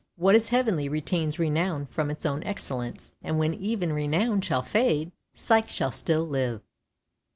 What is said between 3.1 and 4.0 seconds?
and when even